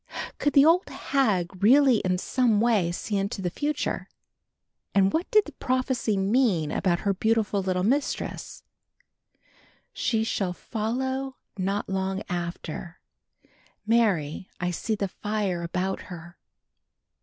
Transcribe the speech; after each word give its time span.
Could 0.39 0.53
the 0.53 0.65
old 0.65 0.89
hag 0.89 1.61
really 1.61 1.97
in 1.97 2.17
some 2.17 2.59
way 2.59 2.91
see 2.91 3.17
into 3.17 3.39
the 3.39 3.51
future, 3.51 4.09
and 4.95 5.13
what 5.13 5.29
did 5.29 5.45
the 5.45 5.51
prophecy 5.51 6.17
mean 6.17 6.71
about 6.71 7.01
her 7.01 7.13
beautiful 7.13 7.61
little 7.61 7.83
mistress, 7.83 8.63
"she 9.93 10.23
shall 10.23 10.53
follow 10.53 11.35
not 11.55 11.87
long 11.87 12.23
after; 12.29 12.99
marry, 13.85 14.49
I 14.59 14.71
see 14.71 14.95
the 14.95 15.07
fire 15.07 15.61
about 15.61 16.01
her"? 16.09 16.35